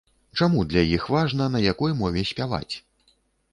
Чаму 0.37 0.63
для 0.71 0.81
іх 0.95 1.03
важна, 1.17 1.45
на 1.57 1.63
якой 1.73 1.95
мове 2.01 2.27
спяваць? 2.33 2.75